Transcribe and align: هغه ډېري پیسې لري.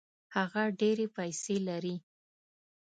هغه 0.35 0.63
ډېري 0.79 1.05
پیسې 1.15 1.55
لري. 1.67 1.95